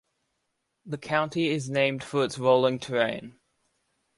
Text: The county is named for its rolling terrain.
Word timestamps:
The 0.83 0.97
county 0.97 1.49
is 1.49 1.69
named 1.69 2.03
for 2.03 2.23
its 2.25 2.39
rolling 2.39 2.79
terrain. 2.79 3.39